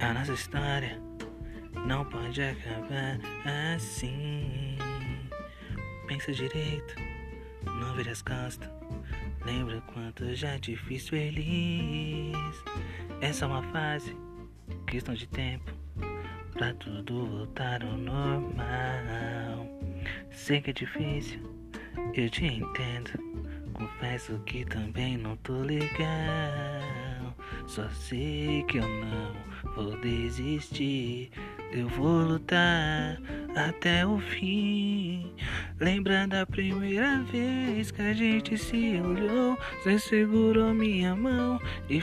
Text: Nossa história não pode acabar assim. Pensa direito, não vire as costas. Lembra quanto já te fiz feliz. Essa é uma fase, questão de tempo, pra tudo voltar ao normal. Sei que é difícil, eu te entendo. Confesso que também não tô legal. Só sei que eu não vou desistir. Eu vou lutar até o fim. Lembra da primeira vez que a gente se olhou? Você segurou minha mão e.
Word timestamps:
Nossa 0.00 0.32
história 0.32 0.98
não 1.86 2.02
pode 2.06 2.40
acabar 2.42 3.18
assim. 3.74 4.78
Pensa 6.08 6.32
direito, 6.32 6.94
não 7.66 7.94
vire 7.94 8.08
as 8.08 8.22
costas. 8.22 8.70
Lembra 9.44 9.82
quanto 9.92 10.34
já 10.34 10.58
te 10.58 10.76
fiz 10.76 11.08
feliz. 11.10 12.34
Essa 13.20 13.44
é 13.44 13.48
uma 13.48 13.62
fase, 13.64 14.16
questão 14.86 15.14
de 15.14 15.26
tempo, 15.26 15.70
pra 16.54 16.72
tudo 16.74 17.26
voltar 17.26 17.82
ao 17.84 17.98
normal. 17.98 19.68
Sei 20.30 20.62
que 20.62 20.70
é 20.70 20.72
difícil, 20.72 21.38
eu 22.14 22.30
te 22.30 22.46
entendo. 22.46 23.10
Confesso 23.74 24.38
que 24.46 24.64
também 24.64 25.18
não 25.18 25.36
tô 25.38 25.60
legal. 25.60 25.84
Só 27.66 27.86
sei 27.90 28.62
que 28.68 28.78
eu 28.78 28.88
não 28.88 29.43
vou 29.74 29.96
desistir. 29.98 31.30
Eu 31.72 31.88
vou 31.88 32.22
lutar 32.22 33.20
até 33.56 34.06
o 34.06 34.18
fim. 34.18 35.32
Lembra 35.80 36.26
da 36.26 36.46
primeira 36.46 37.22
vez 37.24 37.90
que 37.90 38.02
a 38.02 38.12
gente 38.12 38.56
se 38.56 39.00
olhou? 39.00 39.58
Você 39.82 39.98
segurou 39.98 40.72
minha 40.72 41.14
mão 41.16 41.60
e. 41.88 42.02